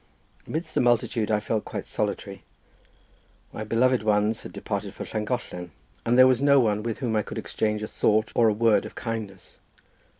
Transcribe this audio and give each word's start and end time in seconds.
Amidst 0.47 0.73
the 0.73 0.81
multitude 0.81 1.29
I 1.29 1.39
felt 1.39 1.63
quite 1.63 1.85
solitary—my 1.85 3.63
beloved 3.63 4.01
ones 4.01 4.41
had 4.41 4.51
departed 4.51 4.95
for 4.95 5.05
Llangollen, 5.05 5.69
and 6.07 6.17
there 6.17 6.25
was 6.25 6.41
no 6.41 6.59
one 6.59 6.81
with 6.81 6.97
whom 6.97 7.15
I 7.15 7.21
could 7.21 7.37
exchange 7.37 7.83
a 7.83 7.87
thought 7.87 8.31
or 8.33 8.47
a 8.49 8.53
word 8.53 8.87
of 8.87 8.95
kindness. 8.95 9.59